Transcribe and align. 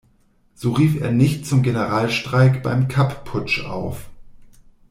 So 0.55 0.71
rief 0.71 0.99
er 0.99 1.11
nicht 1.11 1.45
zum 1.45 1.61
Generalstreik 1.61 2.63
beim 2.63 2.87
Kapp-Putsch 2.87 3.63
auf. 3.65 4.09